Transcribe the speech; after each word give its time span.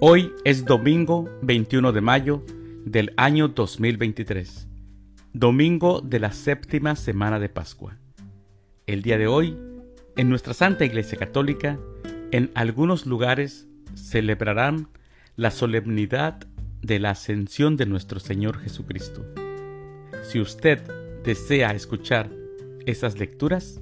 Hoy 0.00 0.32
es 0.44 0.64
domingo 0.64 1.28
21 1.42 1.90
de 1.90 2.00
mayo 2.00 2.44
del 2.84 3.12
año 3.16 3.48
2023, 3.48 4.68
domingo 5.32 6.00
de 6.00 6.20
la 6.20 6.30
séptima 6.30 6.94
semana 6.94 7.40
de 7.40 7.48
Pascua. 7.48 7.98
El 8.86 9.02
día 9.02 9.18
de 9.18 9.26
hoy, 9.26 9.58
en 10.16 10.28
nuestra 10.28 10.54
Santa 10.54 10.84
Iglesia 10.84 11.18
Católica, 11.18 11.80
en 12.30 12.52
algunos 12.54 13.06
lugares 13.06 13.66
celebrarán 13.96 14.86
la 15.34 15.50
solemnidad 15.50 16.46
de 16.80 17.00
la 17.00 17.10
ascensión 17.10 17.76
de 17.76 17.86
nuestro 17.86 18.20
Señor 18.20 18.60
Jesucristo. 18.60 19.26
Si 20.22 20.38
usted 20.38 20.80
desea 21.24 21.72
escuchar 21.72 22.30
esas 22.86 23.18
lecturas, 23.18 23.80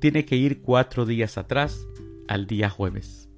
tiene 0.00 0.24
que 0.24 0.34
ir 0.34 0.60
cuatro 0.60 1.06
días 1.06 1.38
atrás 1.38 1.86
al 2.26 2.48
día 2.48 2.68
jueves. 2.68 3.28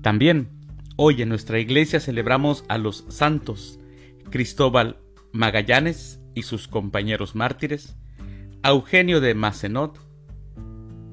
También 0.00 0.57
Hoy 1.00 1.22
en 1.22 1.28
nuestra 1.28 1.60
iglesia 1.60 2.00
celebramos 2.00 2.64
a 2.66 2.76
los 2.76 3.04
santos 3.08 3.78
Cristóbal 4.30 4.96
Magallanes 5.30 6.20
y 6.34 6.42
sus 6.42 6.66
compañeros 6.66 7.36
mártires, 7.36 7.96
a 8.64 8.70
Eugenio 8.70 9.20
de 9.20 9.32
Macenot, 9.36 9.96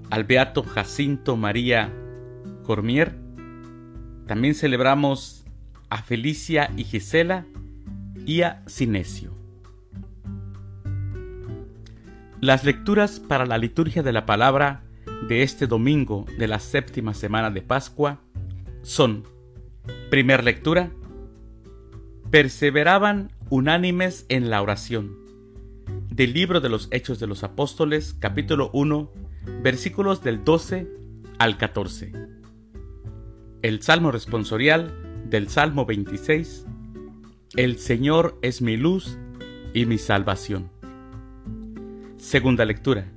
al 0.09 0.23
beato 0.23 0.63
Jacinto 0.63 1.37
María 1.37 1.93
Cormier. 2.63 3.15
También 4.25 4.55
celebramos 4.55 5.45
a 5.91 6.01
Felicia 6.01 6.71
y 6.75 6.85
Gisela 6.85 7.45
y 8.25 8.41
a 8.41 8.63
Sinesio. 8.65 9.37
Las 12.41 12.63
lecturas 12.63 13.19
para 13.19 13.45
la 13.45 13.59
liturgia 13.59 14.01
de 14.01 14.13
la 14.13 14.25
palabra 14.25 14.83
de 15.29 15.43
este 15.43 15.67
domingo 15.67 16.25
de 16.39 16.47
la 16.47 16.57
séptima 16.57 17.13
semana 17.13 17.51
de 17.51 17.61
Pascua 17.61 18.19
son 18.81 19.34
Primer 20.09 20.43
lectura. 20.43 20.91
Perseveraban 22.29 23.31
unánimes 23.49 24.27
en 24.29 24.51
la 24.51 24.61
oración. 24.61 25.17
Del 26.11 26.33
libro 26.33 26.61
de 26.61 26.69
los 26.69 26.89
Hechos 26.91 27.19
de 27.19 27.25
los 27.25 27.43
Apóstoles, 27.43 28.15
capítulo 28.19 28.69
1, 28.71 29.11
versículos 29.63 30.21
del 30.21 30.43
12 30.43 30.87
al 31.39 31.57
14. 31.57 32.13
El 33.63 33.81
Salmo 33.81 34.11
responsorial 34.11 34.93
del 35.27 35.49
Salmo 35.49 35.87
26. 35.87 36.67
El 37.55 37.79
Señor 37.79 38.37
es 38.43 38.61
mi 38.61 38.77
luz 38.77 39.17
y 39.73 39.87
mi 39.87 39.97
salvación. 39.97 40.69
Segunda 42.17 42.63
lectura. 42.63 43.07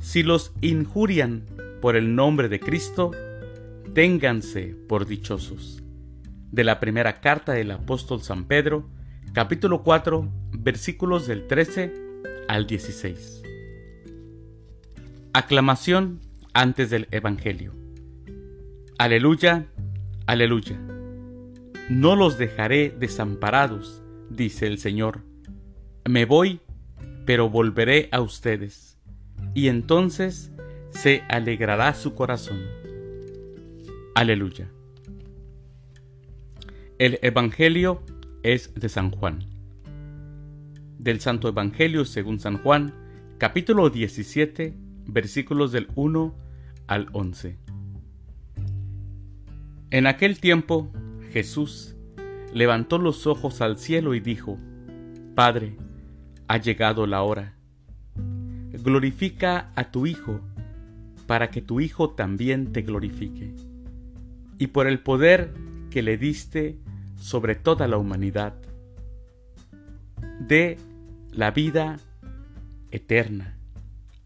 Si 0.00 0.22
los 0.22 0.52
injurian 0.60 1.46
por 1.80 1.96
el 1.96 2.14
nombre 2.14 2.50
de 2.50 2.60
Cristo, 2.60 3.12
ténganse 3.96 4.76
por 4.90 5.06
dichosos. 5.06 5.82
De 6.52 6.64
la 6.64 6.80
primera 6.80 7.22
carta 7.22 7.52
del 7.52 7.70
apóstol 7.70 8.20
San 8.20 8.44
Pedro, 8.44 8.90
capítulo 9.32 9.82
4, 9.82 10.30
versículos 10.52 11.26
del 11.26 11.46
13 11.46 11.94
al 12.46 12.66
16. 12.66 13.42
Aclamación 15.32 16.20
antes 16.52 16.90
del 16.90 17.08
Evangelio. 17.10 17.72
Aleluya, 18.98 19.64
aleluya. 20.26 20.78
No 21.88 22.16
los 22.16 22.36
dejaré 22.36 22.90
desamparados, 22.90 24.02
dice 24.28 24.66
el 24.66 24.76
Señor. 24.76 25.22
Me 26.04 26.26
voy, 26.26 26.60
pero 27.24 27.48
volveré 27.48 28.10
a 28.12 28.20
ustedes, 28.20 28.98
y 29.54 29.68
entonces 29.68 30.52
se 30.90 31.22
alegrará 31.30 31.94
su 31.94 32.14
corazón 32.14 32.60
Aleluya. 34.16 34.70
El 36.98 37.18
Evangelio 37.20 38.00
es 38.42 38.72
de 38.72 38.88
San 38.88 39.10
Juan. 39.10 39.40
Del 40.98 41.20
Santo 41.20 41.48
Evangelio 41.48 42.06
según 42.06 42.40
San 42.40 42.56
Juan, 42.62 42.94
capítulo 43.36 43.90
17, 43.90 44.74
versículos 45.04 45.70
del 45.70 45.88
1 45.96 46.34
al 46.86 47.08
11. 47.12 47.58
En 49.90 50.06
aquel 50.06 50.40
tiempo 50.40 50.90
Jesús 51.30 51.94
levantó 52.54 52.96
los 52.96 53.26
ojos 53.26 53.60
al 53.60 53.76
cielo 53.76 54.14
y 54.14 54.20
dijo, 54.20 54.58
Padre, 55.34 55.76
ha 56.48 56.56
llegado 56.56 57.06
la 57.06 57.20
hora. 57.20 57.52
Glorifica 58.82 59.72
a 59.74 59.90
tu 59.90 60.06
Hijo, 60.06 60.40
para 61.26 61.50
que 61.50 61.60
tu 61.60 61.80
Hijo 61.80 62.12
también 62.14 62.72
te 62.72 62.80
glorifique 62.80 63.65
y 64.58 64.68
por 64.68 64.86
el 64.86 65.00
poder 65.00 65.52
que 65.90 66.02
le 66.02 66.16
diste 66.16 66.78
sobre 67.18 67.54
toda 67.54 67.88
la 67.88 67.98
humanidad, 67.98 68.54
de 70.40 70.78
la 71.32 71.50
vida 71.50 71.98
eterna 72.90 73.56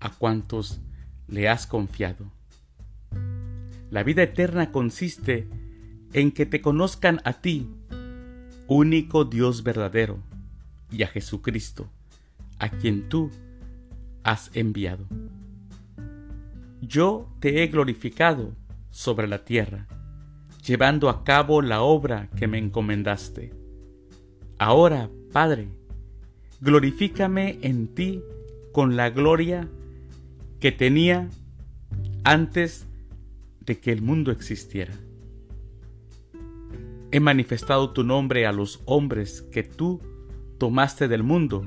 a 0.00 0.10
cuantos 0.10 0.80
le 1.28 1.48
has 1.48 1.66
confiado. 1.66 2.30
La 3.90 4.02
vida 4.02 4.22
eterna 4.22 4.70
consiste 4.70 5.48
en 6.12 6.32
que 6.32 6.46
te 6.46 6.60
conozcan 6.60 7.20
a 7.24 7.34
ti, 7.34 7.68
único 8.66 9.24
Dios 9.24 9.62
verdadero, 9.62 10.18
y 10.90 11.02
a 11.02 11.08
Jesucristo, 11.08 11.88
a 12.58 12.68
quien 12.68 13.08
tú 13.08 13.30
has 14.22 14.50
enviado. 14.54 15.06
Yo 16.80 17.28
te 17.40 17.62
he 17.62 17.68
glorificado 17.68 18.54
sobre 18.90 19.28
la 19.28 19.44
tierra 19.44 19.86
llevando 20.66 21.08
a 21.08 21.24
cabo 21.24 21.62
la 21.62 21.82
obra 21.82 22.28
que 22.36 22.46
me 22.46 22.58
encomendaste. 22.58 23.52
Ahora, 24.58 25.10
Padre, 25.32 25.68
glorifícame 26.60 27.58
en 27.62 27.88
ti 27.94 28.22
con 28.72 28.96
la 28.96 29.10
gloria 29.10 29.68
que 30.60 30.72
tenía 30.72 31.28
antes 32.24 32.86
de 33.60 33.78
que 33.78 33.92
el 33.92 34.02
mundo 34.02 34.30
existiera. 34.30 34.92
He 37.12 37.20
manifestado 37.20 37.90
tu 37.90 38.04
nombre 38.04 38.46
a 38.46 38.52
los 38.52 38.80
hombres 38.84 39.42
que 39.42 39.62
tú 39.62 40.00
tomaste 40.58 41.08
del 41.08 41.22
mundo 41.22 41.66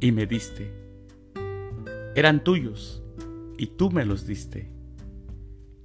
y 0.00 0.12
me 0.12 0.26
diste. 0.26 0.72
Eran 2.16 2.42
tuyos 2.42 3.02
y 3.56 3.66
tú 3.66 3.90
me 3.90 4.04
los 4.04 4.26
diste. 4.26 4.70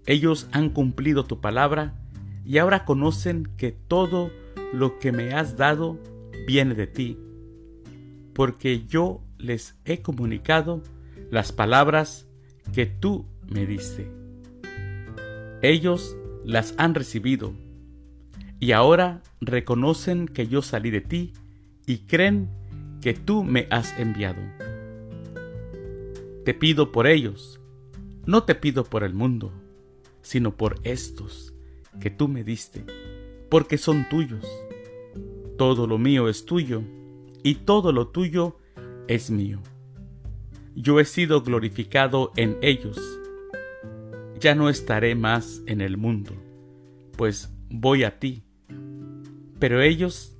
Ellos 0.05 0.47
han 0.51 0.69
cumplido 0.69 1.25
tu 1.25 1.41
palabra 1.41 2.04
y 2.45 2.59
ahora 2.59 2.85
conocen 2.85 3.47
que 3.57 3.71
todo 3.71 4.31
lo 4.71 4.99
que 4.99 5.11
me 5.11 5.33
has 5.33 5.57
dado 5.57 5.99
viene 6.45 6.75
de 6.75 6.85
ti, 6.85 7.17
porque 8.33 8.85
yo 8.85 9.21
les 9.39 9.75
he 9.83 10.01
comunicado 10.01 10.83
las 11.31 11.51
palabras 11.51 12.27
que 12.71 12.85
tú 12.85 13.25
me 13.47 13.65
diste. 13.65 14.11
Ellos 15.61 16.15
las 16.43 16.75
han 16.77 16.93
recibido 16.93 17.53
y 18.59 18.73
ahora 18.73 19.23
reconocen 19.41 20.27
que 20.27 20.47
yo 20.47 20.61
salí 20.61 20.91
de 20.91 21.01
ti 21.01 21.33
y 21.87 21.99
creen 21.99 22.49
que 23.01 23.15
tú 23.15 23.43
me 23.43 23.67
has 23.71 23.97
enviado. 23.99 24.41
Te 26.43 26.53
pido 26.53 26.91
por 26.91 27.07
ellos, 27.07 27.59
no 28.27 28.43
te 28.43 28.53
pido 28.53 28.83
por 28.83 29.03
el 29.03 29.15
mundo, 29.15 29.51
sino 30.21 30.55
por 30.55 30.79
estos 30.83 31.54
que 31.99 32.09
tú 32.09 32.27
me 32.27 32.43
diste, 32.43 32.83
porque 33.49 33.77
son 33.77 34.07
tuyos. 34.09 34.45
Todo 35.57 35.87
lo 35.87 35.97
mío 35.97 36.29
es 36.29 36.45
tuyo, 36.45 36.83
y 37.43 37.55
todo 37.55 37.91
lo 37.91 38.07
tuyo 38.07 38.57
es 39.07 39.29
mío. 39.29 39.61
Yo 40.75 40.99
he 40.99 41.05
sido 41.05 41.41
glorificado 41.41 42.31
en 42.35 42.57
ellos. 42.61 42.99
Ya 44.39 44.55
no 44.55 44.69
estaré 44.69 45.15
más 45.15 45.61
en 45.65 45.79
el 45.79 45.95
mundo, 45.95 46.33
pues 47.15 47.53
voy 47.69 48.03
a 48.03 48.19
ti, 48.19 48.43
pero 49.59 49.81
ellos 49.81 50.35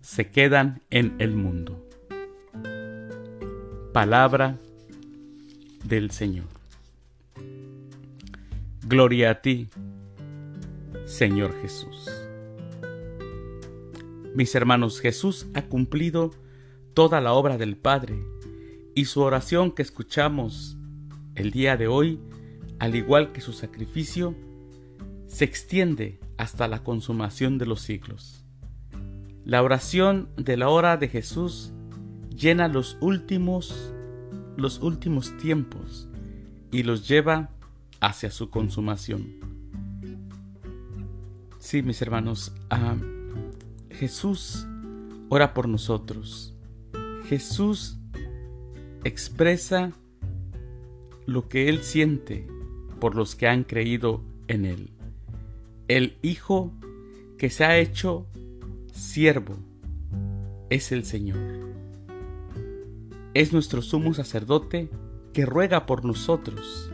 se 0.00 0.30
quedan 0.30 0.82
en 0.90 1.16
el 1.18 1.34
mundo. 1.34 1.84
Palabra 3.92 4.58
del 5.84 6.10
Señor. 6.10 6.46
Gloria 8.86 9.30
a 9.30 9.40
ti, 9.42 9.68
Señor 11.04 11.54
Jesús. 11.60 12.10
Mis 14.34 14.54
hermanos, 14.54 15.00
Jesús 15.00 15.46
ha 15.54 15.62
cumplido 15.62 16.30
toda 16.94 17.20
la 17.20 17.32
obra 17.32 17.58
del 17.58 17.76
Padre 17.76 18.24
y 18.94 19.06
su 19.06 19.20
oración 19.20 19.72
que 19.72 19.82
escuchamos 19.82 20.76
el 21.34 21.50
día 21.50 21.76
de 21.76 21.88
hoy, 21.88 22.20
al 22.78 22.94
igual 22.94 23.32
que 23.32 23.40
su 23.40 23.52
sacrificio, 23.52 24.34
se 25.26 25.44
extiende 25.44 26.20
hasta 26.36 26.68
la 26.68 26.82
consumación 26.82 27.58
de 27.58 27.66
los 27.66 27.80
siglos. 27.80 28.44
La 29.44 29.62
oración 29.62 30.28
de 30.36 30.56
la 30.56 30.68
hora 30.68 30.96
de 30.96 31.08
Jesús 31.08 31.72
llena 32.36 32.68
los 32.68 32.96
últimos 33.00 33.92
los 34.56 34.80
últimos 34.80 35.36
tiempos 35.38 36.08
y 36.70 36.82
los 36.82 37.08
lleva 37.08 37.50
hacia 38.00 38.30
su 38.30 38.50
consumación. 38.50 39.51
Sí, 41.62 41.80
mis 41.80 42.02
hermanos, 42.02 42.52
ah, 42.70 42.96
Jesús 43.88 44.66
ora 45.28 45.54
por 45.54 45.68
nosotros. 45.68 46.56
Jesús 47.28 47.98
expresa 49.04 49.92
lo 51.24 51.48
que 51.48 51.68
Él 51.68 51.84
siente 51.84 52.48
por 52.98 53.14
los 53.14 53.36
que 53.36 53.46
han 53.46 53.62
creído 53.62 54.22
en 54.48 54.64
Él. 54.64 54.90
El 55.86 56.16
Hijo 56.20 56.72
que 57.38 57.48
se 57.48 57.64
ha 57.64 57.78
hecho 57.78 58.26
siervo 58.92 59.54
es 60.68 60.90
el 60.90 61.04
Señor. 61.04 61.38
Es 63.34 63.52
nuestro 63.52 63.82
sumo 63.82 64.14
sacerdote 64.14 64.90
que 65.32 65.46
ruega 65.46 65.86
por 65.86 66.04
nosotros, 66.04 66.90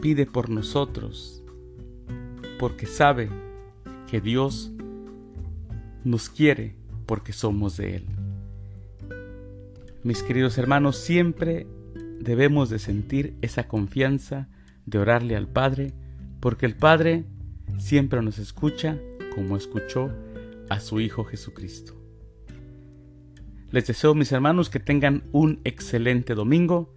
pide 0.00 0.26
por 0.26 0.48
nosotros, 0.48 1.42
porque 2.58 2.86
sabe 2.86 3.28
que 4.10 4.20
Dios 4.20 4.72
nos 6.04 6.28
quiere 6.28 6.76
porque 7.06 7.32
somos 7.32 7.76
de 7.76 7.96
Él. 7.96 8.06
Mis 10.02 10.22
queridos 10.22 10.58
hermanos, 10.58 10.96
siempre 10.96 11.66
debemos 12.20 12.70
de 12.70 12.78
sentir 12.78 13.36
esa 13.42 13.68
confianza 13.68 14.48
de 14.86 14.98
orarle 14.98 15.36
al 15.36 15.48
Padre, 15.48 15.92
porque 16.40 16.66
el 16.66 16.76
Padre 16.76 17.24
siempre 17.78 18.22
nos 18.22 18.38
escucha 18.38 18.98
como 19.34 19.56
escuchó 19.56 20.10
a 20.68 20.80
su 20.80 21.00
Hijo 21.00 21.24
Jesucristo. 21.24 21.94
Les 23.70 23.86
deseo, 23.86 24.14
mis 24.14 24.32
hermanos, 24.32 24.70
que 24.70 24.80
tengan 24.80 25.24
un 25.32 25.60
excelente 25.64 26.34
domingo. 26.34 26.94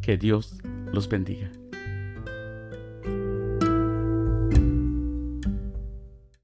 Que 0.00 0.16
Dios 0.16 0.58
los 0.92 1.08
bendiga. 1.08 1.50